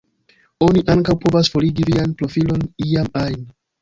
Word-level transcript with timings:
Oni 0.67 0.81
ankaŭ 0.93 1.15
povas 1.25 1.51
"forigi" 1.57 1.87
vian 1.91 2.17
profilon 2.23 2.65
iam 2.89 3.13
ajn. 3.27 3.39